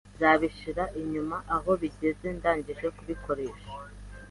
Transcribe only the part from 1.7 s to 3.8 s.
bigeze ndangije kubikoresha